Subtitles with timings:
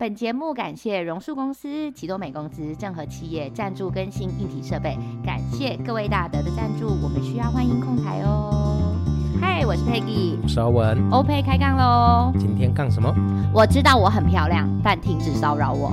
[0.00, 8.94] 本节目感谢榕树公司、奇多美公司、正和企业赞助更新硬体设备，感谢各位大德的赞助，我们需要欢迎控台哦。
[9.40, 12.32] 嗨，我是 Peggy，我是阿文，OK 开杠喽。
[12.38, 13.12] 今天杠什么？
[13.52, 15.92] 我知道我很漂亮，但停止骚扰我。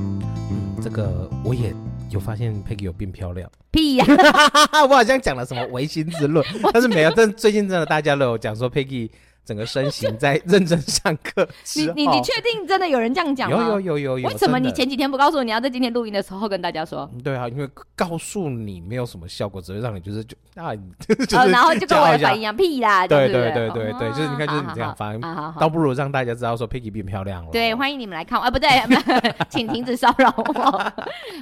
[0.51, 1.73] 嗯，这个我也
[2.11, 3.49] 有发现，Peggy 有变漂亮。
[3.71, 4.05] 屁呀、
[4.71, 4.85] 啊！
[4.85, 7.11] 我好像讲了什么唯心之论，但是没有。
[7.15, 9.09] 但最近真的大家都有讲说 Peggy。
[9.45, 11.47] 整个身形在认真上课。
[11.75, 13.57] 你你你确定真的有人这样讲吗？
[13.57, 14.29] 有有有有有。
[14.29, 17.09] 为什么你前几天不告诉我，你要在今天录音的时候跟大家说？
[17.23, 20.73] 对啊，因为告诉你没有什么效果，只会让你就是就啊，
[21.05, 23.05] 就是然后就跟我的反应一样，屁啦！
[23.05, 25.21] 对对对对对，就是你看就是你这样反应，
[25.59, 27.51] 倒不如让大家知道说 Peggy 变漂亮了。
[27.51, 28.45] 对，欢迎你们来看我。
[28.45, 28.69] 啊，不对，
[29.49, 30.93] 请停止骚扰我。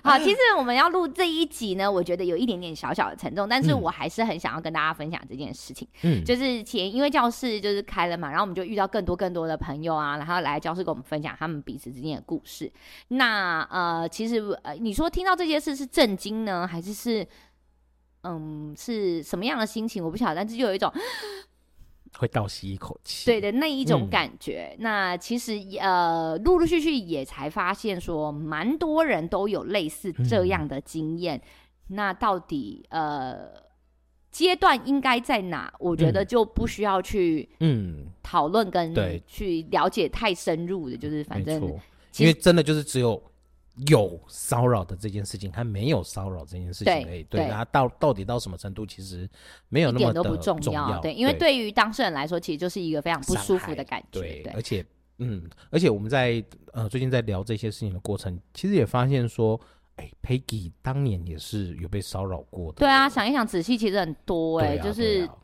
[0.03, 5.87] 好，其实我们要录这一集呢，我觉得有一点点小小的沉重，但是我还是很想要跟大家分享这件事情。
[6.03, 8.63] 嗯，就是前因为教室就是开了嘛，然后我们就。
[8.63, 12.71] 遇到更多更多的朋友啊，然后来教室跟我们分享他们彼此之间的故事。
[13.09, 17.27] 那呃，其实呃，你说听到这些事是震惊呢，还是是
[18.23, 20.01] 嗯是什么样的心情？
[20.03, 20.89] 我不晓得，但是就有一种
[22.17, 24.69] 会倒吸一口气，对的那一种感觉。
[24.71, 31.37] 嗯、那其实呃，陆陆续续也才发现说，蛮多人都有类似这样的经验。
[31.37, 33.61] 嗯、那到底呃？
[34.33, 35.71] 阶段应该在哪？
[35.79, 38.91] 我觉得就不需要去嗯讨论跟
[39.27, 41.61] 去了解太深入的，就是反正
[42.17, 43.21] 因为真的就是只有
[43.87, 47.23] 有骚扰的这件事情，还没有骚扰这件事情而已。
[47.25, 49.29] 对，它到到底到什么程度，其实
[49.69, 50.99] 没有那么的重要。
[50.99, 54.19] 对，因为对于当事人来说，其实就是一个非常不舒服的感觉。
[54.19, 54.83] 对，而且
[55.19, 59.61] 嗯，而且我们在呃最近在聊这些事情的过程，其实也发现说。
[59.97, 62.79] 哎，Peggy 当年也是有被骚扰过的。
[62.79, 65.35] 对啊，想一想，仔细其实很多哎、欸，啊、就是，啊、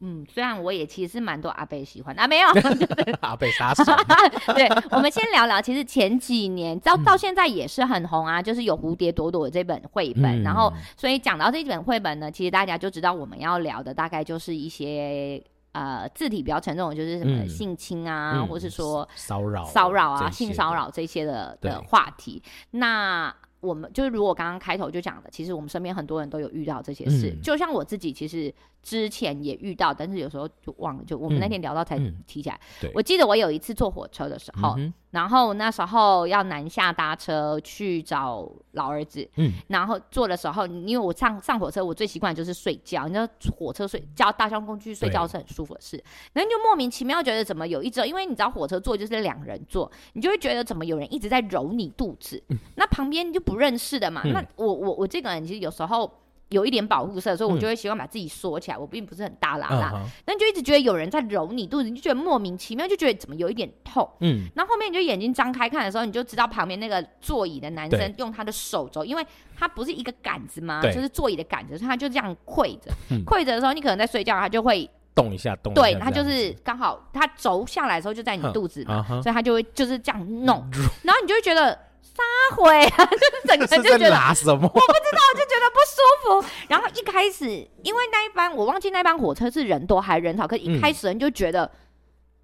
[0.00, 2.48] 嗯，虽然我也其实是蛮多阿伯喜欢，啊，没有，
[3.22, 3.84] 阿伯杀手。
[4.52, 15.42] 对，我们先聊聊，其实前几年到到现在也是很红啊，就是有蝴蝶朵朵这本绘本，嗯、然后所以讲到这本绘本呢，其实大家就知道我们要聊的大概就是一些
[15.72, 22.42] 呃字体比较沉重的，就是什么性侵啊，嗯、或是说骚扰、骚扰啊、性骚扰这些的的话题，
[22.72, 23.34] 那。
[23.66, 28.52] 我们就是如果刚刚开头就讲的，其实我们身边很多人都有遇到这些事，嗯、就像我自己，其实
[28.86, 31.02] 之前也遇到，但是有时候就忘了。
[31.04, 32.54] 就我们那天聊到才提起来。
[32.82, 34.74] 嗯嗯、我记得我有一次坐火车的时候。
[34.78, 43.06] 嗯然后那时候要南下搭车去找老儿子，嗯，然后坐的时候，因为我上上火车，我最习惯就是睡觉。
[43.06, 43.26] 你知道
[43.56, 45.96] 火车睡叫大交通工具睡觉是很舒服的事，
[46.34, 56.12] 然后对就莫名其妙觉得怎么有一种，因为你知道火车坐就是两人坐，你就会觉得怎么有人一直在揉你肚子，嗯、那旁边就不认识的嘛，嗯、那我我我这个人其实有时候。
[56.50, 58.76] 有一点保护色，所以我就会习惯把自己缩起来。
[58.76, 64.08] 嗯、我并不是很大喇喇，但就一直觉得有人在揉你肚子，你就觉得莫名其妙，就觉得怎么有一点痛。
[64.20, 70.80] 嗯，然后后面你就眼睛张开看的时候，你就知道旁边那个座椅的男生用他的手肘，因为他不是一个杆子吗？
[70.82, 72.92] 就是座椅的杆子，所以他就这样跪着。
[73.24, 75.82] 跪着、嗯、的时候，你可能在睡觉，他就会动一下，动一下。
[75.82, 80.64] 对，他就是刚好他轴下来的时候就在你肚子嘛，所以他就会就是这样弄，
[81.02, 81.85] 然后你就会觉得。
[82.16, 84.62] 撒回啊， 就是整个就觉得拉什么？
[84.62, 86.48] 我不知道，就觉得不舒服。
[86.68, 87.46] 然后一开始，
[87.82, 91.70] 因为那一班我忘记那班火车是人多还是人少，可是一开始人就觉得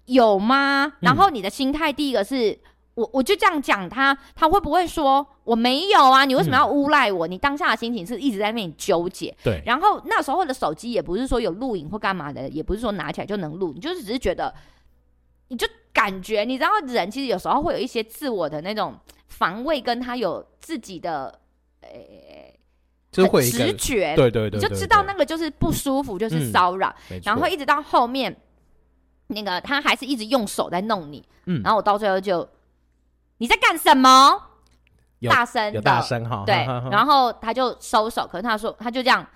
[0.05, 0.93] 有吗？
[0.99, 2.57] 然后你的心态第一个是
[2.93, 6.25] 我，我就这样讲他，他会不会说我没有啊？
[6.25, 7.25] 你为什么要诬赖我？
[7.25, 9.35] 你当下的心情是一直在那里纠结。
[9.43, 9.63] 对。
[9.65, 14.53] 然后那时候的手机也不是说有录影或干嘛的，也不是说拿起来就能录，你就是只是觉得，
[15.47, 18.95] 你就感觉，你知道人其实有时候会有一些自我的那种。
[19.43, 21.37] 防卫跟他有自己的
[21.81, 22.57] 诶，
[23.11, 26.95] 就会直觉，对对对，你就知道那个就是不舒服，就是骚扰。
[27.25, 28.33] 然后一直到后面，
[29.27, 32.47] 那个他还是一直用手在弄你，嗯，然后我到最后就
[33.39, 34.41] 你在干什么？
[35.29, 39.27] 大声，有大声哈，对，然后他就收手，可是他说他就这样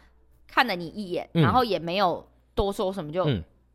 [0.47, 2.25] 看了你一眼，然后也没有
[2.55, 3.25] 多说什么，就。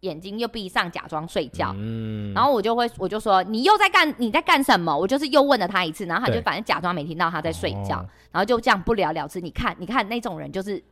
[0.02, 1.72] 眼睛又闭上，假装睡觉。
[1.76, 4.96] 嗯，然后我就会，我就说你又在干，你在干什么？
[4.96, 9.40] 我就是又问了他一次，然后他就反正假装没听到他在睡觉，然后就这样不了了之。
[9.40, 10.82] 你看，你看那种人就是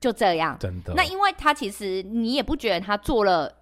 [0.00, 0.56] 就这样。
[0.60, 0.94] 真的。
[0.94, 3.52] 那因为他其实你也不觉得他做了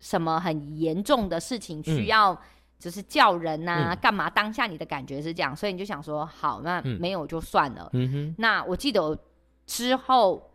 [0.00, 2.38] 什么很严重的事情，需要
[2.78, 4.28] 就是叫人呐，干嘛？
[4.28, 7.88] 当下你的感觉是这样，所以你就想说，好，那没有就算了。
[7.94, 8.34] 嗯哼。
[8.36, 9.18] 那我记得
[9.66, 10.51] 之后。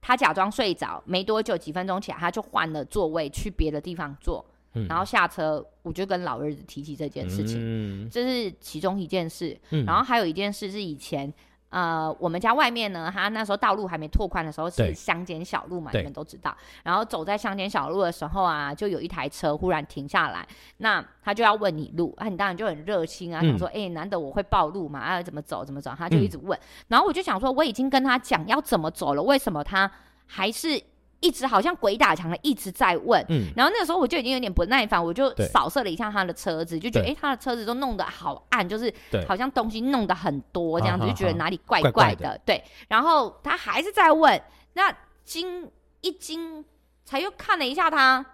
[0.00, 4.44] 他假装睡着，没多久，几分钟起来，他就换了座位去别的地方坐，
[4.74, 9.58] 嗯、然后下车，我就跟老儿子提起这件事情，嗯、这是其中一件事。
[9.70, 11.32] 嗯、然后还有一件事是以前，
[11.70, 16.54] 呃，我们家外面呢，他那时候道路还没拓宽的时候是乡间小路嘛，你们都知道。
[16.82, 20.46] 然后走在乡间小路的时候啊，就有一台车忽然停下来，
[20.78, 26.58] 那他就要问你路啊，你当然就很热心啊，想说，哎、嗯欸，难得我会报路嘛，啊，怎么走怎么走，他就一直问。
[26.58, 29.90] 嗯、然后我就想说，我已经跟他讲要怎么走了，为什么他
[30.26, 30.82] 还是？
[31.20, 38.92] 一直好像鬼打墙的一直在问，嗯，然后那个时候我就已经有点不耐烦，我就扫射了一下他的车子，就觉得哎，他的车子都弄得好暗，就是
[39.28, 42.62] 好像东西弄得很多这样子，就觉得哪里怪怪的，对。
[42.88, 44.40] 然后他还是在问，
[44.72, 44.92] 那
[45.24, 45.70] 惊
[46.00, 46.64] 一惊，
[47.04, 48.24] 才又看了一下他，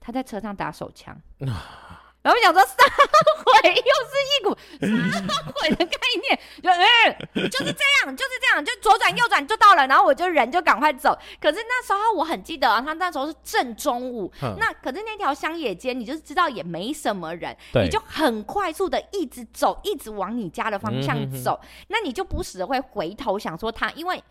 [0.00, 1.16] 他在车上打手枪。
[2.22, 9.86] 然后我想说，撒谎又是一股撒谎的概念，就嗯、欸，就是这样，就是这样，就左转右转就到了。
[9.88, 11.18] 然后我就人就赶快走。
[11.40, 21.58] 可是那时候我很记得啊，他那时候是正中午，嗯、那可是那条乡野街，你就是知道也没什么人，你就很快速的一直走，一直往你家的方向走。
[21.60, 24.22] 嗯、哼哼那你就不时的会回头想说他，因为。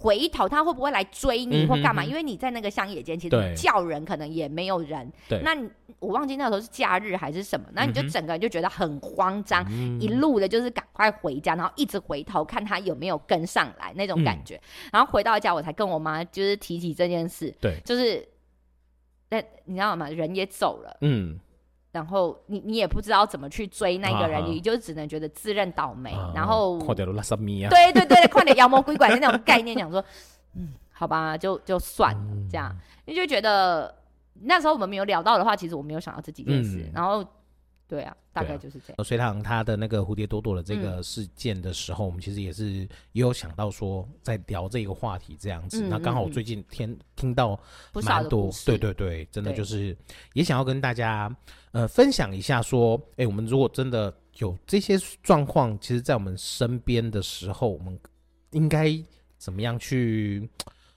[0.00, 2.02] 回头他会不会来追你或干嘛？
[2.02, 5.12] 嗯、哼哼因为你在那个乡野间，其实叫人可能也没有人。
[5.28, 5.68] 对那你
[5.98, 7.66] 我忘记那时候是假日还是什么？
[7.72, 14.54] 那你就整个人就觉得很慌张，嗯、一路的就是赶快回家，然后一直回头看他有没有跟上来那种感觉。
[14.54, 17.52] 嗯、然后回到家，我才跟我妈就是提起这件事。
[17.60, 18.24] 对，就是
[19.30, 20.08] 那你知道吗？
[20.08, 20.96] 人也走了。
[21.00, 21.38] 嗯。
[21.90, 26.12] 然后你你也不知道怎么去追那个人，啊、你就只能觉得自认倒霉。
[26.12, 26.78] 啊、然后，
[27.70, 30.04] 对对对，快点妖魔鬼怪的那种概念，讲说，
[30.54, 32.74] 嗯，好吧，就就算了，嗯、这样，
[33.06, 33.94] 你就觉得
[34.42, 37.24] 那时候我们没有聊到的话，其实我没有想到这几件事，嗯、然后。
[37.88, 39.02] 对啊，大概就是这样。
[39.02, 42.70] 隋唐他的那个蝴蝶朵朵的这个事件的时候，嗯、我们其实也是
[43.12, 45.82] 也有想到说，在聊这个话题这样子。
[45.82, 47.58] 嗯、那刚好我最近听听到
[48.04, 49.96] 蛮多，对对对，真的就是
[50.34, 51.34] 也想要跟大家
[51.72, 57.98] 呃分享一下，说，哎，我们如果真的有这些状况，其实，在我们身边的时候，我们
[58.50, 58.94] 应该
[59.38, 60.46] 怎么样去？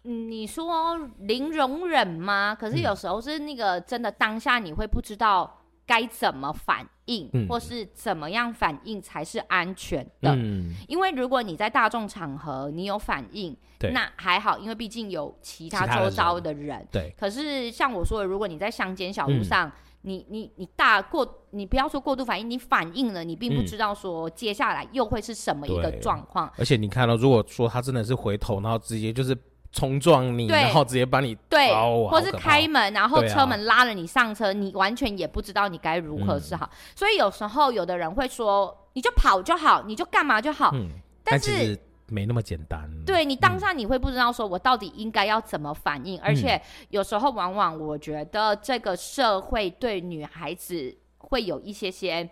[0.04, 2.54] 嗯，你说零容忍吗？
[2.54, 5.60] 可是有时候是那个真的当下你会不知道。
[5.92, 10.34] 该怎么反应，嗯、或是怎么样反应才是安全的？
[10.34, 13.54] 嗯、因为如果你在大众场合你有反应，
[13.92, 16.68] 那还好，因为毕竟有其他周遭的人。
[16.68, 17.14] 人对。
[17.20, 19.72] 可是像我说的，如果你在乡间小路上，嗯、
[20.04, 26.50] 你你你大过，你不要说过度反应，你反应了，你并不知道说接下来又会是什么一个状况。
[26.58, 29.38] 而且你看到，如果说他真的是回头，然后直接就是。
[29.72, 36.70] 冲撞你，然后直接把你对，哦、或是开门，然后车门拉了你上车，啊、你完全也不知道你该如何是好。
[36.72, 40.72] 嗯、所以有时候有的人会说，你就跑就好，你就干嘛就好。
[40.74, 40.90] 嗯，
[41.24, 42.90] 但是，但没那么简单。
[43.06, 52.30] 对，你当下你会不知道说我到底应该要怎么反应，嗯、而且有时候往往我觉得这个社会对女孩子会有一些些。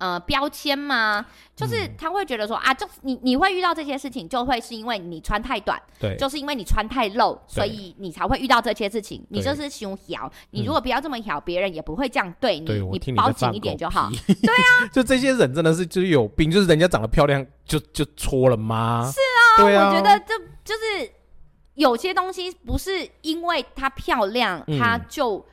[0.00, 1.26] 呃，标签吗？
[1.54, 9.22] 就是他会觉得说、嗯、啊，就你你会遇到这些事情，就会是因为你穿太短，对，就是因为你穿太露，所以你才会遇到这些事情。
[9.28, 12.64] 你就是胸小，对你如果不要这么小，别、嗯、人也不会这样对你。
[12.64, 14.08] 对你，你包紧一点就好。
[14.26, 19.12] 对啊， 就这些人真的是就是有病，就是人家长得漂亮就就错了吗？
[19.12, 21.12] 是啊，对啊，我觉得这就是
[21.74, 25.44] 有些东西不是因为她漂亮，她、嗯、就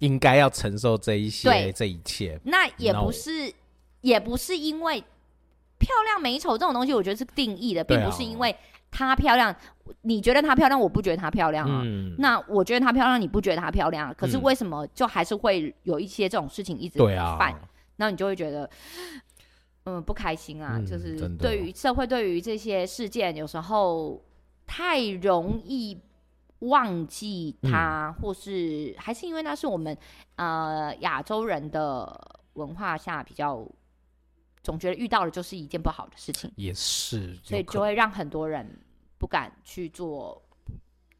[0.00, 2.38] 应该要承受这一些这一切。
[2.44, 3.50] 那也不是。
[4.04, 5.02] 也不是因为
[5.78, 8.54] 漂亮美丑这种东西，我觉得是定义的，并不是因为
[8.90, 9.54] 她漂亮，
[10.02, 11.80] 你觉得她漂亮，我不觉得她漂亮啊。
[11.82, 14.14] 嗯、那我觉得她漂亮，你不觉得她漂亮啊？
[14.16, 16.98] 可是为什么就还是会有一些这种事情一直
[17.38, 17.58] 犯？
[17.96, 18.68] 那、啊、你就会觉得，
[19.84, 20.74] 嗯，不开心啊。
[20.76, 24.22] 嗯、就是对于社会，对于这些事件，有时候
[24.66, 25.98] 太容易
[26.58, 29.96] 忘记它，嗯、或是还是因为那是我们
[30.36, 33.66] 呃亚洲人的文化下比较。
[34.64, 38.68] 总觉得遇到了就是一件不好的事情，也是，所以就会让很多人
[39.18, 40.42] 不敢去做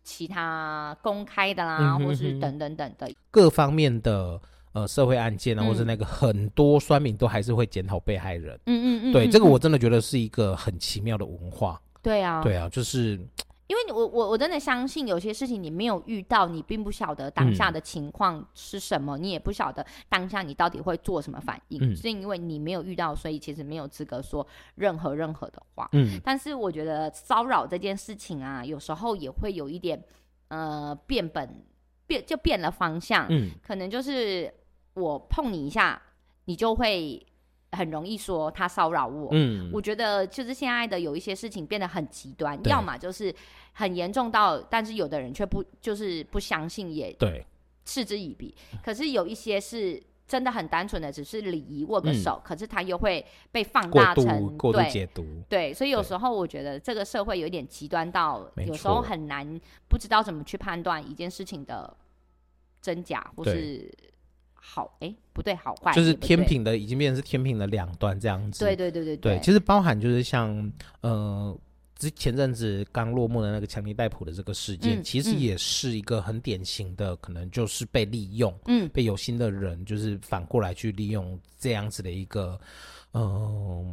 [0.02, 4.40] 其他公开的啦，嗯、哼哼或是等等等的各方面的
[4.72, 8.58] 呃社会案件啊，嗯、或是那个很多酸民都还是会检讨被害人。
[8.66, 11.80] 嗯，嗯嗯嗯，对，这个我真的觉得是一个很奇妙的文化。
[12.02, 13.20] 对啊，对啊，就是。
[13.66, 25.88] 因为我我我真的相信有些事情你没有遇到，你并不晓得当下的情况是什么，嗯、你也不晓得当下你到底会做什么反应，嗯、是因为你没有遇到，所以其实没有资格说任何任何的话。
[25.92, 30.02] 嗯，但是我觉得骚扰这件事情啊，有时候也会有一点
[30.48, 31.64] 呃变本
[32.06, 33.26] 变就变了方向。
[33.30, 34.52] 嗯，可能就是
[34.92, 36.00] 我碰你一下，
[36.44, 37.26] 你就会。
[37.74, 43.34] 很容易说他骚扰我，嗯，我觉得就是现在的有一些事情变得很极端，要么就是
[43.72, 47.44] 很严重到，但是有的人却不就是不相信，也对。
[47.86, 48.54] 嗤之以鼻。
[48.82, 55.22] 可是有一些是真的很单纯的只是礼仪握个手，嗯、可是他又会被放大成过度，过度解读。
[55.50, 61.94] 对，所以有时候我觉得这个社会有点极端到，有时候很难不知道怎么去判断一件事情的
[62.80, 63.92] 真假或是
[64.66, 68.64] 好，哎、欸，不对，好坏，就是天平的已经变成是天平的两端这样子。
[68.64, 71.56] 对对对对对，对，其实包含就是像呃。
[71.96, 82.58] 之前阵子刚落幕的那个强尼戴普的这个事件，嗯、其实也是一个很典型的，嗯、可能就是被利用，嗯，被有心的人就是反过来去利用这样子的一个
[83.12, 83.86] 嗯、呃、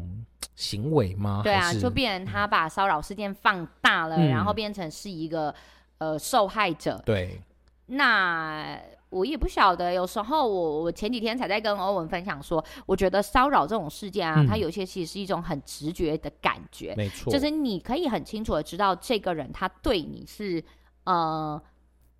[0.56, 1.42] 行为吗？
[1.44, 5.54] 对啊，就变成他把骚扰事件放大了，嗯、然后变成是一个
[6.00, 7.02] 呃受害者。
[7.06, 7.40] 对，
[7.86, 8.82] 那。
[9.12, 20.64] 我也不晓得，有时候我我前几天才在跟欧文分享说，我觉得骚扰这种事件啊，嗯、它有些其实是一种很直觉的感觉，没错，就是你可以很清楚的知道这个人他对你是
[21.04, 21.62] 呃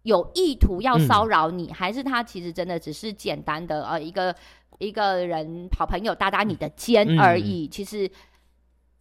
[0.04, 4.36] 有意图要骚扰你，嗯、还是他其实真的只是简单的呃一个
[4.80, 7.68] 一个人好朋友搭搭你的肩而已。
[7.68, 8.12] 嗯、其实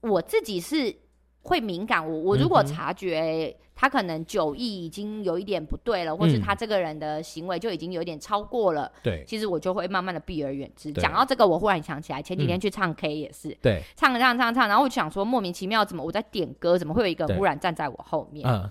[0.03, 0.95] 我自己是
[1.43, 3.57] 会敏感，我我如果察觉。
[3.73, 8.93] 他可能酒意已经有一点不对了，或是他这个人的行为就已经有点超过了。
[9.03, 10.93] 对，其实我就会慢慢的避而远之。
[10.93, 18.47] 讲到这个，我忽然想起来，前几天去唱 K 也是，对，唱唱唱唱，然后我就想说，莫名其妙，怎么我在点歌，怎么会有一个人忽然站在我后面？
[18.47, 18.71] 嗯，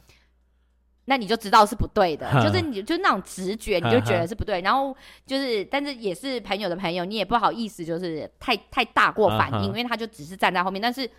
[1.05, 4.61] 那你就知道是不对的，就是你就那种直觉，你就觉得是不对。
[4.61, 4.95] 然后
[5.25, 11.09] 就是，但是也是朋友的朋友，你也不好意思，就是太太大过反应，因为他就只是站在后面，但是。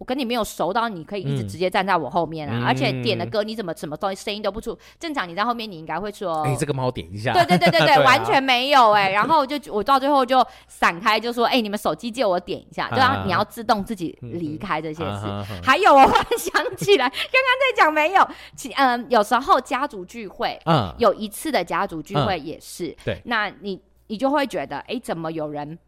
[0.00, 7.34] 我跟你没有熟到你可以一直直接站在我后面啊，嗯、而且点的歌你怎么什么东西声音都不出，正常你在后面你应该会说，哎、欸，这个帮我点一下。
[7.34, 15.26] 对对对 对对，完全没有哎、欸，然后就我到最后就散开，就说，哎、欸，你们手机借我点一下，对啊你要自动自己离开这些事。
[15.26, 18.26] 嗯、还有，我忽然想起来，刚刚在讲没有，
[18.56, 25.78] 其嗯，有时候家族聚会，嗯，有一次的家族聚会也是，嗯、对，那你你就会觉得，哎、欸，怎么有人？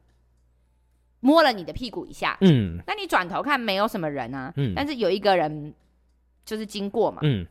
[1.24, 5.72] 摸了你的屁股一下，嗯，那你转头看没有什么人啊，嗯，但是有一个人
[6.44, 7.46] 就是经过嘛，嗯，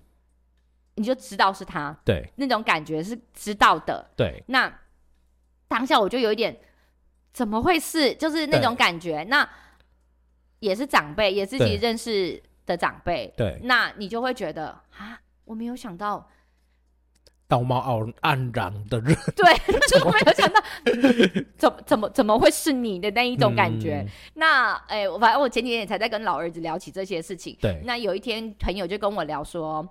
[0.95, 4.43] 你就知道是他，对，那种感觉是知道的，对。
[4.47, 4.71] 那
[5.69, 6.59] 当下我就有一点，
[7.31, 8.13] 怎么会是？
[8.15, 9.49] 就是那种感觉，那
[10.59, 13.57] 也是长辈，也是自己认识的长辈，对。
[13.63, 16.29] 那你就会觉得啊，我没有想到。
[17.51, 19.53] 道貌岸岸然的人， 对，
[19.91, 20.63] 就没有想到，
[21.59, 24.01] 怎么怎么怎么会是你的那一种感觉？
[24.07, 27.57] 嗯、那，哎、反正我前几天也才在跟老儿子聊起这些事情。
[27.59, 29.85] 对，那有一天朋友就跟我聊说，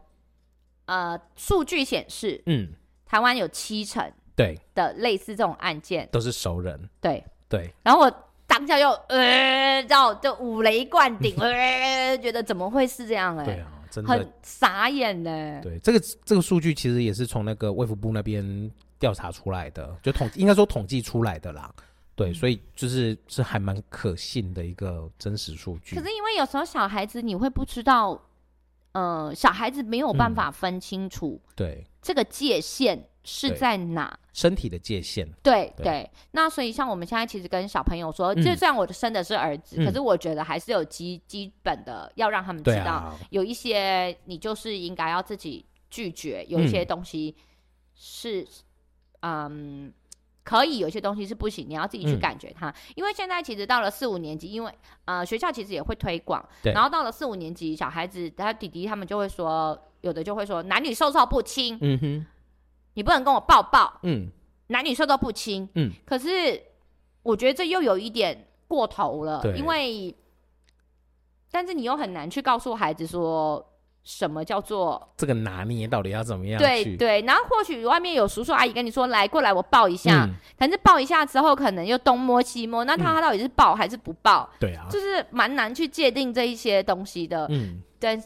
[0.87, 2.71] 呃，数据显示，嗯，
[3.05, 6.89] 台湾有七成对的类似这种案件都是熟人。
[6.99, 8.11] 对对，然后我
[8.47, 13.43] 当下就呃，然后就五雷贯顶，呃，觉得怎么会是这样、欸？
[13.43, 13.67] 哎，对啊。
[13.91, 15.61] 真的很傻眼呢。
[15.63, 21.75] 对，这个这个数据其实也是从那个卫福部那边调查出来的，就统应该说统计出来的啦。
[22.15, 25.97] 对，所以就是是还蛮可信的一个真实数据。
[25.97, 28.21] 可是因为有时候小孩子你会不知道，
[28.93, 33.10] 呃，小孩子没有办法分清楚，对这个界限。
[33.23, 34.19] 是在哪？
[34.33, 35.29] 身体的界限。
[35.43, 47.35] 对对，对，那所以像我们现在其实跟小朋友说，嗯、就算我生的是儿子，嗯、可是我觉得还是有基基本的要让他们知道，啊、有一些你就是应该要自己拒绝，有一些东西
[47.95, 48.47] 是
[49.21, 49.93] 嗯，嗯
[50.45, 52.71] 可以，有些东西是不行，你要自己去感觉它。
[52.71, 54.73] 嗯、因为现在其实到了四五年级，因为
[55.05, 62.27] 呃学校其实也会推广，然后到了四五年级，小孩子他弟弟他们就会说，有的就会说男女授受不亲，嗯哼。
[62.95, 64.29] 你不能跟我抱抱，嗯，
[64.67, 66.61] 男女授受不亲，嗯，可是
[67.23, 69.57] 我觉得这又有一点过头了，对。
[69.57, 70.15] 因为，
[71.51, 73.65] 但是你又很难去告诉孩子说
[74.03, 76.59] 什么叫做这个拿捏到底要怎么样？
[76.59, 84.51] 对对，然后或许外面有叔叔阿姨跟你说来过来我抱一下，嗯、但是抱一下之后可能又东摸西摸，那他到底是抱还是不抱？
[84.59, 88.21] 对啊、嗯，就是蛮难去界定这一些东西的，嗯，但。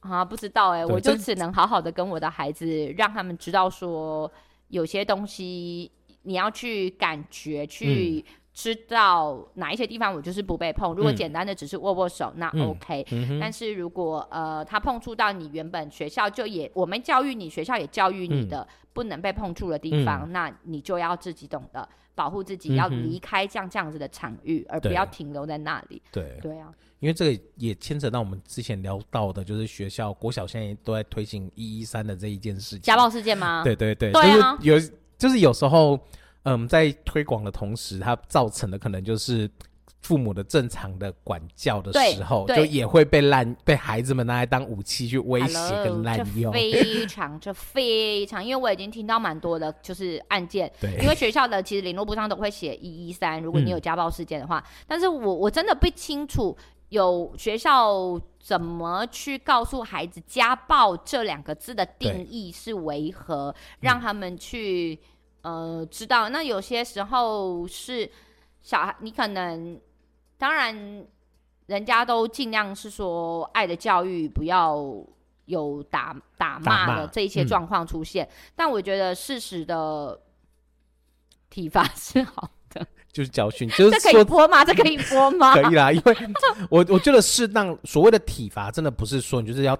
[0.00, 2.66] 啊，不知道哎、欸，我就只能好好的跟我的孩子，
[2.96, 4.30] 让他们知道说，
[4.68, 5.90] 有些东西
[6.22, 10.92] 你要去感觉，去知道哪一些地方我就是不被碰。
[10.92, 13.06] 嗯、如果简单的只是握握手，那 OK。
[13.40, 26.00] 但是如果呃他碰触到你原本学校就也我们教育你，学校也教育你的、嗯、不能被碰触的地方，嗯、那你就要自己懂得保护自己，嗯、要离开这样这样子的场域，而不要停留在那里。
[26.10, 26.72] 对对啊。
[27.00, 33.64] 因为这个也牵扯到我们之前聊到的，就是学校国小现在都在推行一一三的这一件事情，家暴事件吗？
[33.64, 35.98] 对对对，对啊，就是有，就是有时候，
[36.42, 39.50] 嗯，在推广的同时，它造成的可能就是
[40.02, 45.54] 父母的正常的管教的时候，就也会被滥被孩子们拿来当武器去威胁
[45.84, 46.52] 跟滥用。
[46.52, 50.70] 非常，这非常，因为我已经听到蛮多的，就是案件。
[50.80, 56.56] 对，因为学校的其实联络簿上都会写一一三，如果你有家暴事件的话，嗯、但是我我真的不清楚
[56.90, 65.00] 有学校怎么去告诉孩子家暴这两个字的定义是为何，让他们去、
[65.40, 66.28] 嗯、呃知道。
[66.28, 68.08] 那有些时候是
[68.60, 69.80] 小孩，你可能。
[70.40, 71.06] 当然，
[71.66, 74.82] 人家都尽量是说爱的教育，不要
[75.44, 78.24] 有打打骂的这一些状况出现。
[78.24, 80.18] 嗯、但我觉得事实的
[81.50, 82.50] 体罚是好的，
[83.12, 83.68] 就是教训。
[83.70, 84.64] 就是这可以播吗？
[84.64, 85.54] 这可以播吗？
[85.60, 86.16] 可以啦，因为
[86.68, 89.78] 我我觉得适当所谓的体罚，真的不是说你就是要。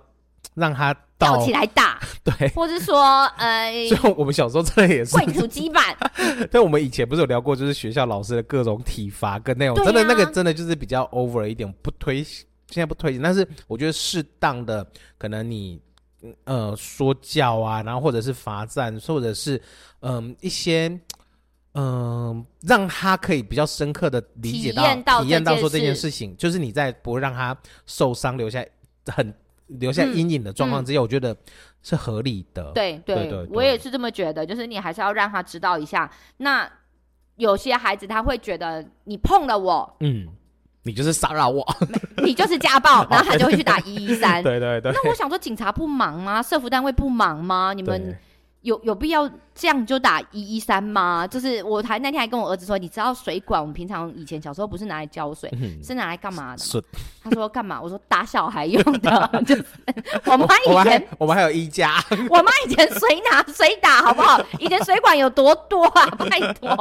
[0.55, 5.97] 让他倒起来打， 对，或是说，呃， 所以我们小时候真的也是会出羁板。
[6.51, 13.23] 但，我们以前不是有聊过，就是学校老师的各种体罚跟那种，啊、真的那个真的就是比较 over 一点，不推，现在不推荐。
[13.23, 14.85] 但是我觉得适当的，
[15.17, 15.81] 可能你
[16.45, 19.57] 呃说教啊，然后或者是罚站，或者是
[20.01, 20.89] 嗯、呃、一些
[21.73, 28.65] 嗯、呃、让他可以比较深刻的理解到体验到说这件事情，就是你在不会让他受伤，留下
[29.07, 29.35] 很。
[29.79, 31.37] 留下阴影的状况之下，嗯嗯、我觉得
[31.81, 32.73] 是合理的。
[32.75, 34.45] 对对，对对对，我也是这么觉得。
[34.45, 36.11] 就是你还是要让他知道一下。
[36.39, 36.69] 那
[37.37, 40.27] 有些孩子他会觉得你碰了我，嗯，
[40.83, 41.65] 你就是骚扰我，
[42.25, 44.43] 你就是家暴， 然后他就会去打一一三。
[44.45, 44.91] 对对对。
[44.91, 46.43] 那我想说，警察不忙吗？
[46.43, 47.73] 社服单位不忙吗？
[47.73, 48.19] 你们？
[48.63, 51.27] 有有必要这样就打一一三吗？
[51.27, 56.59] 就是我还那天还跟我儿子说，你知道水管我们平常以前小时候不是拿来浇水，嗯、是拿来干嘛的？
[56.59, 56.83] 是
[57.23, 57.81] 他说干嘛？
[57.81, 59.31] 我说打小孩用的。
[59.47, 59.65] 就是
[60.27, 61.95] 我妈以前我们还有一家，
[62.29, 64.39] 我妈以前谁拿谁打好不好？
[64.59, 66.07] 以前水管有多多啊？
[66.31, 66.77] 拜托，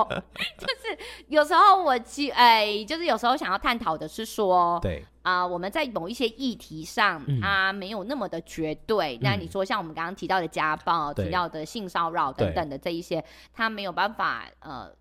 [0.58, 5.06] 就是有时候我去哎，就是有时候想要探讨的是说对。
[5.30, 9.16] 啊、呃，我们在某一些议题上，它没有那么的绝对。
[9.22, 14.92] 那、嗯、你说像我们刚刚提到的家暴、嗯、提到的性骚扰等等的这一些，他没有办法呃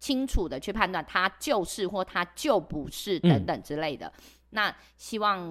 [0.00, 4.08] 清楚的去判断他就是或他就不是等等之类的。
[4.08, 5.48] 嗯、那希望，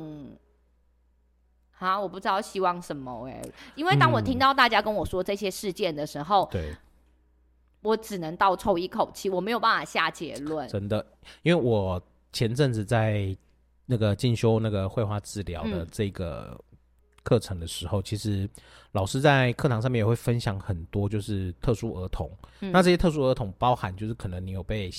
[1.78, 6.78] 啊，我不知道希望什么哎、欸，因为当我听到大家跟我说这些事件的时候，对、嗯，
[7.84, 10.68] 我只能倒抽一口气，我没有办法下结论。
[10.68, 11.06] 真的，
[11.44, 12.02] 因为我
[12.34, 13.34] 前阵子在。
[13.90, 16.60] 那个进修那个绘画治疗的这个
[17.24, 18.48] 课程的时候，嗯、其实
[18.92, 22.30] 老师在课堂上面也会分享很多，就是特殊儿童。
[22.60, 24.92] 嗯、那这些特殊儿童包含就是可能你有被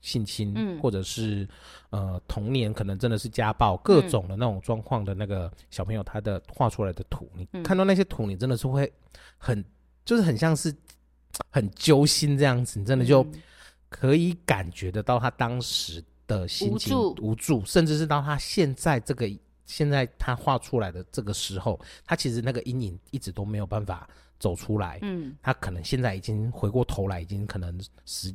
[0.00, 1.46] 性侵，嗯、或者是
[1.90, 8.92] 呃童年可能真的是家暴，各种的那种状况的那个小朋友，他的画出来的图，嗯、你看到那些图，你真的是会
[9.38, 9.64] 很
[10.04, 10.72] 就是很像是
[11.50, 13.26] 很揪心这样子，你真的就
[13.88, 16.00] 可以感觉得到他当时。
[16.26, 19.30] 的心情无助，无助，甚至是到他现在这个
[19.64, 24.08] 现在他画出来的这个时候，他其实那个阴影一直都没有办法
[24.38, 24.98] 走出来。
[25.02, 28.34] 嗯，他可能现在已经回过头来，已经可能十。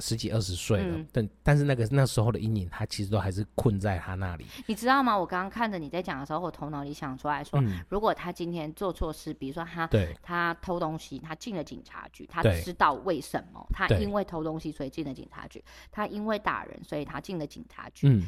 [0.00, 4.46] 十几二十岁了，嗯、但但是那个那时候的阴影，他其实都还是困在他那里。
[4.66, 5.18] 你知道吗？
[5.18, 9.88] 我刚刚看着你在讲的时候，我头脑里想出来说，嗯、如果他今天做错事，比如说他
[10.22, 18.08] 他偷东西，他进了警察局，他知道为什么，他因为偷东西所以进了警察局，他因为打人所以他进了警察局。
[18.08, 18.22] 嗯、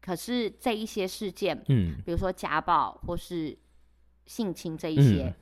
[0.00, 3.58] 可是这一些事件，嗯，比如说家暴或是
[4.26, 5.34] 性侵这一些，嗯、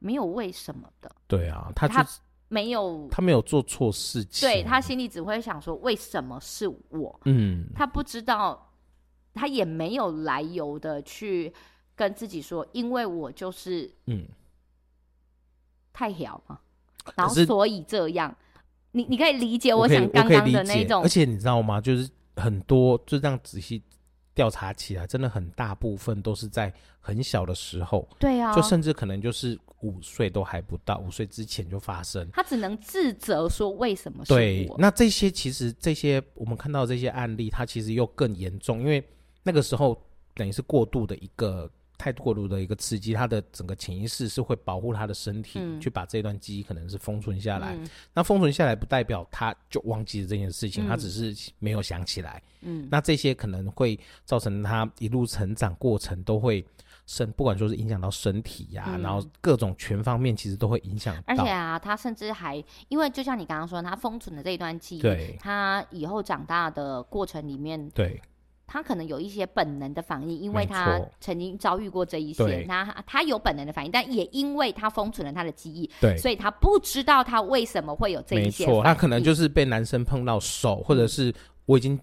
[0.00, 1.14] 没有为什么的。
[1.28, 2.04] 对啊，他他。
[2.52, 4.46] 没有，他没有做错事情。
[4.46, 8.70] 对，他心里只会想说：“为什么是我？”嗯，他不知道，
[9.32, 11.50] 他也没有来由的去
[11.94, 14.26] 跟自己说：“因为我就是嗯
[15.94, 16.60] 太小嘛，
[17.16, 18.36] 然后所以这样。”
[18.94, 21.02] 你你可以理解，我想刚刚的那种。
[21.02, 21.80] 而且你知道吗？
[21.80, 23.82] 就是很多就这样仔细
[24.34, 28.08] 调查起来，真的很大部分都是在很小的时候。
[28.18, 29.58] 对啊，就甚至可能就是。
[29.82, 34.38] 五岁都还不到，五岁之前就发生，他只能自责说为什么是我？
[34.38, 39.04] 对，那这些其实这些我们看到这些案例，它其实又更严重，因为
[39.42, 40.00] 那个时候
[40.36, 41.68] 等于是过度的一个
[42.02, 47.76] 太过度的一个刺激，他的整个潜意识是会保护他的身体，嗯、去把这段记忆可能是封存下来。
[47.76, 52.42] 嗯、那封存下来不代表他就忘记了这件事情，嗯、他只是没有想起来。
[52.62, 56.64] 嗯，那这些可能会造成他一路成长过程都会。
[57.04, 61.22] 身不管说是影响到身体呀、啊，嗯、然后各种全方面其实都会影响到。
[61.26, 68.22] 而且啊，他甚至还因为就像你刚刚说，他封存的这一段记忆，对他以后长大的过程里面，对，
[68.72, 78.64] 他可能有一些本能的反应，因为他曾经遭遇过这一些，他他有本能的反应，但也因为他封存了他的记忆，对，所以他不知道他为什么会有这一些。
[78.64, 81.32] 没错，他可能就是被男生碰到手，或者是。
[81.64, 81.96] 我已经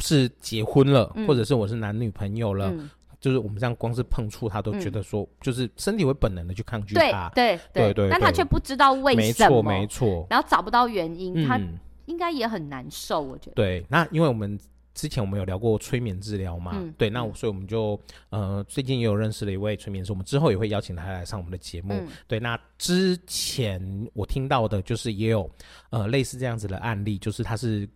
[0.00, 2.68] 是结婚了，嗯、或者是我是男女朋友了。
[2.70, 11.58] 嗯就是我们这样光是碰触他都觉得说，就是身体会本能的去抗拒他，对对对，但他却不知道为什么，没错没错，然后找不到原因，他
[12.04, 13.54] 应该也很难受，我觉得。
[13.54, 14.58] 对，那因为我们
[14.94, 21.94] 之前我们有聊过催眠治疗嘛，对，那所以我们就呃最近也有认识了一位催眠师，我们之后也会邀请他来上我们的节目。
[22.26, 23.80] 对，那之前
[24.14, 25.50] 我听到的就是也有
[25.90, 27.88] 呃类似这样子的案例，就是他是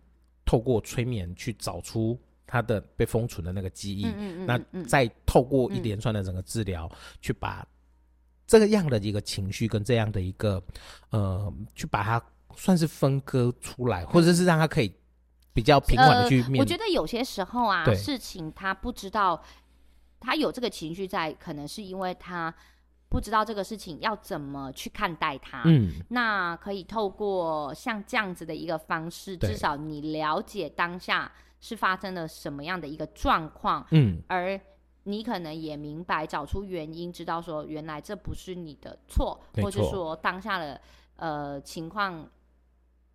[0.45, 2.19] 透过催眠去找出。
[2.51, 7.63] 他的被封存的那个记忆，嗯嗯嗯、那再透过一连串的整个治疗，嗯、去把
[8.47, 10.59] 这个样的一个情绪跟这样的一个
[11.11, 12.19] 呃，去把它
[12.55, 14.91] 算是分割出来，或者是让他可以
[15.53, 16.59] 比较平缓的去面。
[16.59, 19.41] 我觉得有些时候啊，事情他不知道
[20.19, 22.53] 他有这个情绪在，可能是因为他
[23.09, 25.63] 不知道这个事情要怎么去看待它。
[25.65, 31.31] 嗯，那可以透过像这样子的一个方式，至少你了解当下。
[31.61, 33.85] 是发生了什么样的一个状况？
[33.91, 34.57] 嗯，而
[35.03, 40.79] 你可能也明白，找出原因，知道说原来这不是你的错，或者说当下的
[41.17, 42.25] 呃情况，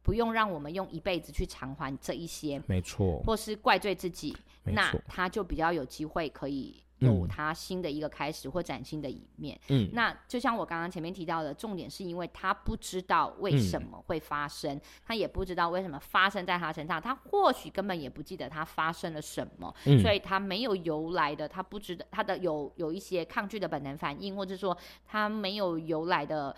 [0.05, 6.81] 不用让我们用一辈子去偿还这一些，没错，或是怪罪自己，那他就比较有机会可以。
[7.01, 9.59] 有他新的一个开始或崭新的一面。
[9.69, 26.57] 嗯，那就像我刚刚前面提到的，重点是因为他不知道为什么会发生，嗯、他也不知道为什么发生在他身上，他或许根本也不记得他发生了什么，嗯、所以他没有由来的，他不知道他的有有一些抗拒的本能反应，或者说他没有由来的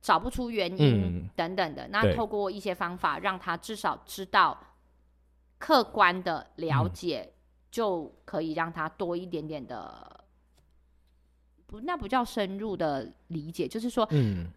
[0.00, 1.86] 找不出原因等等的。
[1.86, 4.58] 嗯、那透过一些方法，让他至少知道
[5.58, 7.28] 客观的了解。
[7.28, 7.34] 嗯
[7.70, 10.24] 就可以让他多一点点的，
[11.68, 14.48] 不，那不叫深入的理解，就是说，嗯，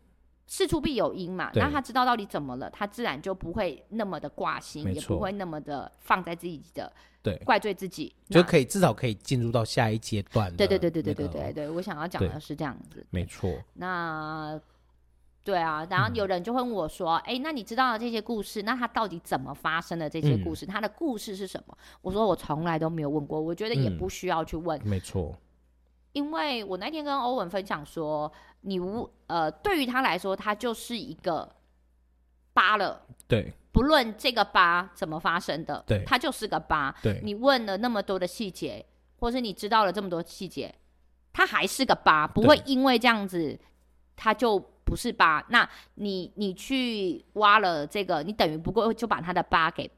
[0.48, 10.52] 事出必有因嘛，那他知道到底怎么了，他自然就不会那么的挂心，也不会那么的放在自己的，对，怪罪自己，就可以至少可以进入到下一阶段。
[10.56, 13.48] 对对对对对对对对，我想要讲的是这样子，没错。
[13.76, 14.60] 那。
[15.44, 20.10] 对啊，然后有人就会问我说：“哎、嗯，那你知道了这些故事，那他到底怎么发生的？
[20.10, 24.80] 这些故事，他、嗯、的故事是什么？”我说：“我从来都没有问过，我觉得也不需要去问。
[24.80, 25.36] 嗯”没错，
[26.14, 31.54] 因为我那天跟欧文分享说，你无呃，对于他来说，他就是一个
[32.54, 33.02] 疤了。
[33.28, 36.96] 对，不论这个疤怎么发生的，对，他就是个疤。
[37.04, 38.86] 对，你问了那么多的细节，
[39.18, 40.74] 或是你知道了这么多细节，
[41.34, 43.60] 他还是个疤，不会因为这样子
[44.16, 44.70] 他就。
[44.94, 49.90] 不是疤，那你你去挖了这个，你等于不过就把他的疤给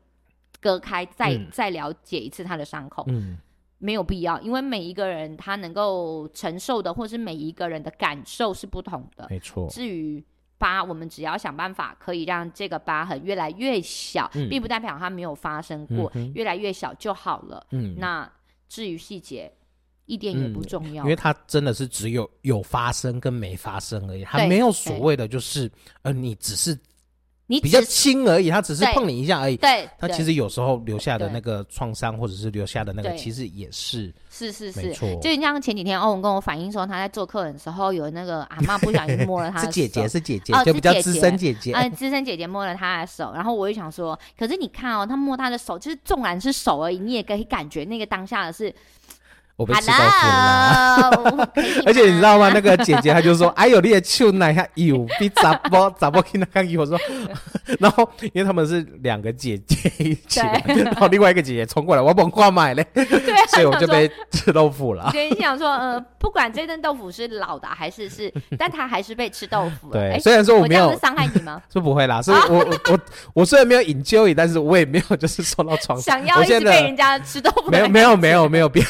[0.62, 3.38] 割开，再、嗯、再了解一次他的伤口，嗯，
[3.78, 9.68] 没有必要，因为每一个人他能够承受的，或是每一个人的感受是不同的，没错。
[9.68, 10.24] 至于
[10.58, 17.68] 疤，我们只要想办法可以让这个疤痕越来越小，嗯、并不代表它没有发生过，嗯、越来越小就好了。
[17.72, 18.32] 嗯，那
[18.70, 19.52] 至于细节。
[20.06, 25.70] 一点也不重要，嗯，因为它真的是只有有发生跟没发生而已，它没有所谓的就是，
[26.04, 26.78] 呃，你只是
[27.48, 29.58] 你比较轻而已，它只是碰你一下而已。
[29.58, 35.08] 对，它其实有时候留下的那个创伤，或者是留下的那个，其实也是是是是，没错。
[35.22, 48.74] 就像前几天欧文跟我反映说，他在做客人的时候，有那个阿妈不小心摸了他的 手，是姐姐是姐姐，就比较资深姐姐，嗯，资深姐姐摸了他的手，然后我就想说，可是你看哦，他摸他的手，就是纵然是手而已，你也可以感觉那个当下的是。
[49.58, 51.50] 我被吃豆腐了，
[51.86, 52.52] 而且你知道吗？
[52.54, 57.00] 那个姐姐她就说：“哎呦，你的手奶下有比杂波杂波给那看给我说。
[57.80, 62.86] ”然后因为他们是两个姐姐一起，然后另外一个姐姐冲过来，我帮挂买嘞，
[63.50, 65.10] 所以我就被吃豆腐了。
[65.12, 69.90] 所以你想说，呃，不管这顿豆腐是老的还是是，但他还是被吃豆腐。
[69.90, 71.62] 对，虽然说我没有伤害你吗？
[71.72, 72.58] 是不会啦，所以我
[72.90, 73.00] 我
[73.34, 76.18] 我虽然没有 enjoy，但是我也没有就是受到床上。
[76.18, 77.72] 想要一直被人家吃豆腐？
[77.72, 78.84] 没有没有没有没有别。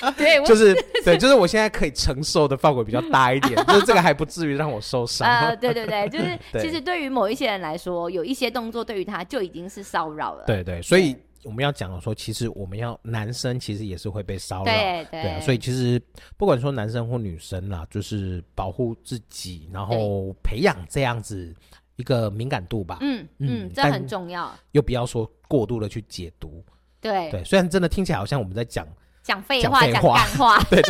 [0.16, 5.28] 对，就是对，就是我现在可以承受的范围比较大一点，就是这个还不至于让我受伤。
[5.28, 10.44] 呃，对对对，就是 其实对于某一些人来说，有一些动作对于他就已经是骚扰了。
[10.46, 16.00] 对对，所以我们要讲的说，其实我们要男生其实也是会被骚扰，对对，所以其实
[16.36, 21.54] 不管说男生或女生啦，就是保护自己，然后培养这样子
[21.96, 22.98] 一个敏感度吧。
[23.00, 24.50] 嗯嗯，这很重要。
[24.72, 26.64] 又不要说过度的去解读。
[27.00, 28.86] 对对，虽然真的听起来好像我们在讲。
[29.22, 30.82] 讲废话，讲干话， 对，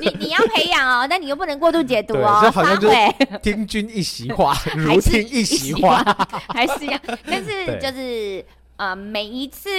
[0.00, 2.40] 你你要培养哦， 但你又不能过度解读哦。
[2.42, 2.96] 这好像就是
[3.42, 6.02] 听君一席话， 如听一席话，
[6.48, 7.00] 还是一样。
[7.26, 8.44] 但是就是
[8.76, 9.70] 呃，每一次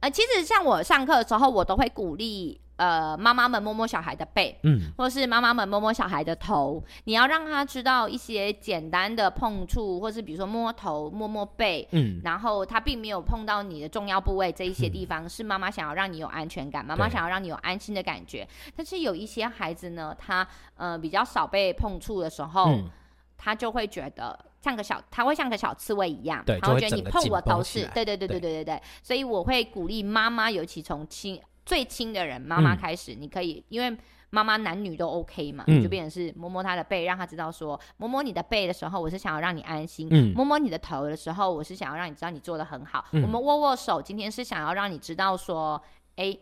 [0.00, 18.46] 呃，其实像我上课的时候，我都会鼓励呃，妈妈们摸摸小孩的背，嗯，或是妈妈们摸摸小孩的头，你要让他知道一些简单的碰触，或是比如说摸头、摸摸背，嗯，然后他并没有碰到你的重要部位，这一些地方、嗯、是妈妈想要让你有安全感，妈妈想要让你有安心的感觉。
[18.76, 22.88] 但是有一些孩子呢，他呃比较少被碰触的时候，嗯、
[23.36, 31.40] 他就会觉得像个小，他会像个小刺猬一样，对，他会觉得你碰我头是，对对对对对对对，所以我会鼓励妈妈，尤其从亲。
[31.68, 33.94] 最亲的人，妈妈开始，嗯、你可以，因为
[34.30, 43.04] 妈妈男女都 OK 嘛，嗯、就变成是摸摸他的背，让他知道说，摸摸你的背的时候，我是想要让你安心；嗯、摸摸你的头的时候，我是想要让你知道你做的很好。
[43.12, 45.78] 嗯、我们握握手，今天是想要让你知道说，
[46.16, 46.40] 哎、欸，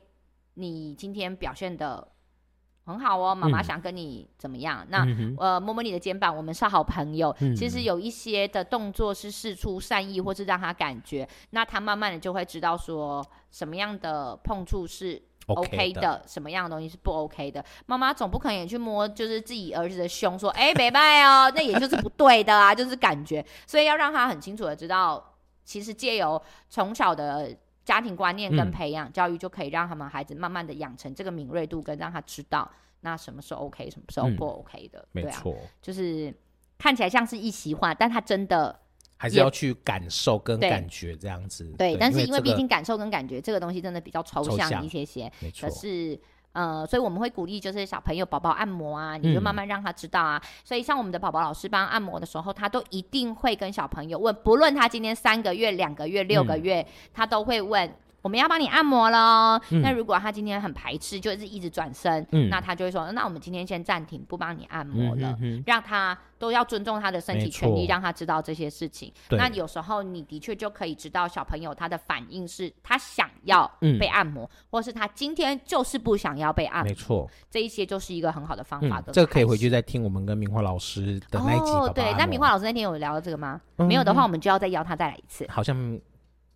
[0.55, 2.07] 你今天表现得
[2.87, 4.83] 很好哦，妈妈想跟你怎么样？
[4.85, 7.35] 嗯、那、嗯、呃，摸摸你的肩膀，我们是好朋友。
[7.40, 13.27] 嗯、其实有一些的动作是示出善意，或是让他感觉，那他慢慢的就会知道说。
[13.49, 17.64] 什么样的碰触是 OK 的，okay 的什么样的东西是不 OK 的？
[17.87, 32.70] 妈妈总不可能也去摸，就是自己儿子的胸，说：“哎、欸，没拜哦， 那也就是不对的啊，就是感觉。”所以要让他很清楚的知道，其实借由从小的家庭观念跟培养、嗯、教育，就可以让他们孩子慢慢的养成这个敏锐度，跟让他知道
[33.01, 34.99] 那什么是 OK，什么时候不 OK 的。
[35.14, 36.35] 嗯、对啊，没错，就是
[36.77, 38.79] 看起来像是一席话，但他真的。
[39.18, 41.94] 还是要去感受跟感觉这样子，对。
[41.94, 45.66] 对，但是因为毕竟感受跟感觉这个东西真的比较抽象一些些，没错。
[45.66, 46.20] 可是
[46.57, 50.40] 呃，所以我们会鼓励就是小朋友宝宝按摩啊，你就慢慢让他知道啊。
[50.42, 57.95] 嗯、所以像我们的宝宝老师帮按摩的时候，他都一定会跟小朋友问，不论他今天三个月、两个月、六个月，嗯、他都会问。
[58.27, 59.57] 我们要帮你按摩了。
[59.71, 69.12] 嗯、那如果他今天很排斥，就是一直转身，嗯、那他就会说：“那我们今天先暂停，不帮你按摩了，嗯、哼哼让他都要尊重他的身体权利，让他知道这些事情。
[69.31, 73.65] 那有时候你的确就可以知道小朋友他的反应是他想要
[74.01, 76.89] 被按摩，嗯、或是他今天就是不想要被按摩。
[76.89, 79.15] 没错错，这一些就是一个很好的方法的、嗯。
[79.15, 81.87] 这个可以回去再听我们跟明华老师的那一集宝宝。
[81.87, 83.61] 哦，对，那明华老师那天有聊到这个吗？
[83.77, 85.47] 嗯、没有的话，我们就要再邀他再来一次。
[85.49, 85.77] 好像。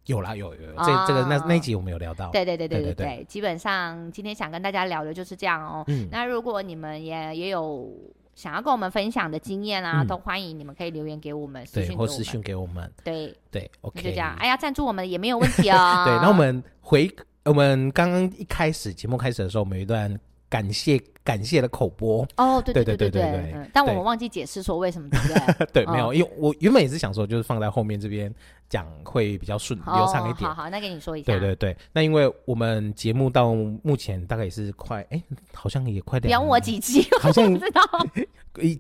[0.07, 2.31] 有啦，有有，有，这这个那那一集我们有聊到。
[2.31, 5.85] 对对对对对对，基本上今天想跟大家聊的就是这样哦。
[5.89, 6.09] 嗯。
[6.11, 7.89] 那如果你们也也有
[8.35, 12.91] 想要跟我们分享的经验啊，都欢迎你们可以留言给我们，私讯或私讯给我们。
[13.05, 14.03] 对对，OK。
[14.03, 16.05] 就这样，哎呀，赞助我们也没有问题哦。
[16.07, 17.11] 对，那我们回
[17.45, 20.19] 我们刚刚一开始节目开始的时候，我们有一段。
[20.51, 25.29] 感谢感谢的口播哦，对对对对对，但我们忘记解释说为什么对不
[25.65, 25.67] 对？
[25.85, 28.35] 对，没有，因为我原本也是想说，就是放在后面这边
[28.69, 30.51] 讲会比较顺流畅一点。
[30.51, 31.27] 好好，那跟你说一下。
[31.27, 35.23] 对对对，那因为我们节目到目前大概也是快，哎，
[35.55, 36.33] 好像也快两。
[36.33, 37.07] 养我几集？
[37.23, 37.83] 好像不知道。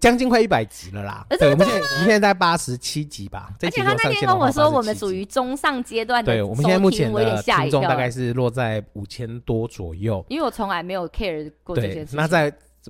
[0.00, 3.50] 将近快一百集了啦，对，我们现在我们现在在八十七集吧。
[3.62, 6.32] 而且他那天跟我说，我们属于中上阶段的。
[6.32, 10.22] 对，我们现在目前的听众大概是落在五千多左右。
[10.28, 12.16] 因为我从来没有 care 过这件事情。
[12.16, 12.39] 那在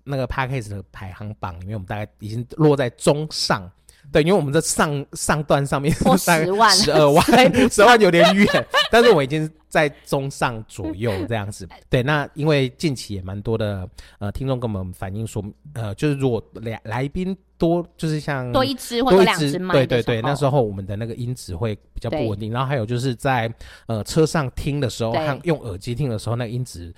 [0.05, 3.71] 那个 Podcast 的排行榜里面，我们大概已经落在中上。
[4.13, 6.05] 对，因为我们这上上段上面十
[6.53, 11.69] 万、十二万、十万有点远，但是我已经在中上左右这样子。
[11.89, 22.51] 对，那因为近期也蛮多的呃听众跟我们反映说，呃，就是如果来来宾多，就是像多一只或者两只，对对对，那时候我们的那个音质会比较不稳定。
[22.51, 23.53] 然后还有就是在
[23.87, 26.93] 呃车上听的时候，和用耳机听的时候，那个音质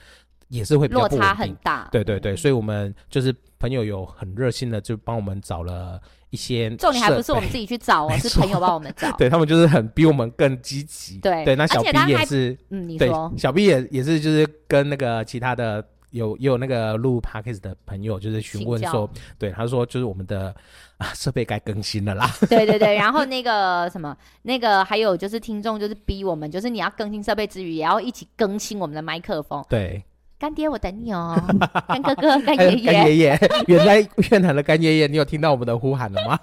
[0.52, 1.88] 也是会落差很大。
[1.90, 6.00] 对对对，所以我们就是朋友有很热心的就帮我们找了。
[6.32, 9.14] 一些重点还不是我们自己去找哦， 是朋友帮我们找。
[9.18, 11.18] 对，他们就是很比我们更积极。
[11.18, 19.06] 对对，那小 B 也是，嗯，你说小 B 也也是，就是跟那个其他的有也有那个录 Podcast 的朋友，就是询问说，
[19.38, 20.54] 对，他说就是我们的
[20.96, 22.26] 啊设备该更新了啦。
[22.48, 29.62] 对对对，然后那个什么，那个还有就是听众就是逼我们，就是你要更新设备之余，也要一起更新我们的麦克风。
[29.68, 30.02] 对。
[30.42, 31.40] 干爹，我等你哦！
[31.86, 36.36] 干哥哥，干爷爷，干爷爷，远在越南的干爷爷，你有听到我们的呼喊了吗？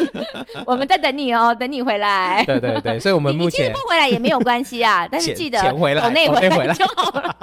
[0.64, 2.42] 我们在等你哦，等你回来。
[2.46, 7.36] 对对对，所以我们目前不回来也没有关系啊， 但是记得钱回来，内回来就好了。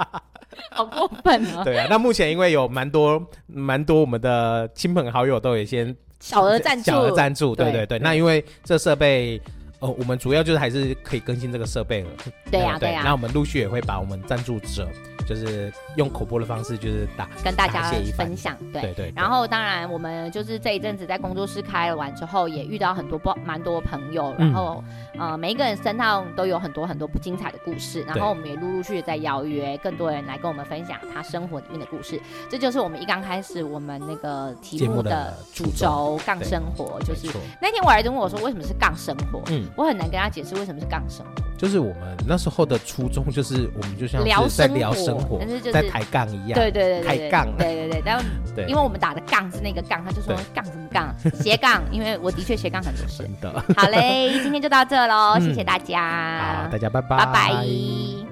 [0.72, 1.62] 好过分啊！
[1.62, 8.00] 对啊，那目前因为有蛮多蛮多我们的亲朋好友都有先小额赞助，小额赞助，对对对。
[8.00, 9.40] 那因为这设备，
[9.78, 12.08] 哦，我们主要就是还是可以更新这个设备了。
[12.50, 13.02] 对呀对呀。
[13.04, 14.88] 那我们陆续也会把我们赞助者。
[15.26, 19.12] 就是用口播的方式，就是打跟大家分享，对对对。
[19.16, 24.82] 然后当然，我们就是这一阵子在工作室开了完之后，也遇到很多不蛮多朋友，然后
[25.18, 32.20] 呃，每一个人身上都有很多很多不精彩的故事，然后我们也陆陆续续在邀约更多人来跟我们分享他生活里面的故事。
[32.50, 37.26] 这就是我们一刚开始我们那个题目的主轴“杠生活”，就是
[37.60, 41.42] 那天我儿子问我说：“为什么是杠生活？”嗯，我很难跟他解释为什么是杠生活。
[41.56, 48.18] 就是我们那时候的初衷，就是我们就像是在聊生活，但是就是在抬杠一样，对对对，抬杠，对对对，但
[48.54, 53.22] 对，因为我们打的杠是那个杠，他就说杠什么杠，斜杠，因为我的确斜杠很多事。
[53.22, 58.31] 真的，好嘞，今天就到这喽， 谢谢大家，好，大家拜拜，拜拜。